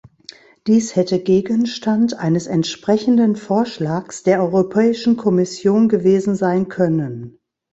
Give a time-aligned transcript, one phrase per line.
[0.65, 7.37] Dies hätte Gegenstand eines entsprechenden Vorschlags der Europäischen Kommission gewesen sein können.